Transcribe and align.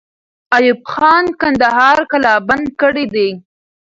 ایوب 0.57 0.81
خان 0.91 1.25
کندهار 1.41 1.97
قلابند 2.11 2.65
کړی 2.81 3.05
دی. 3.15 3.29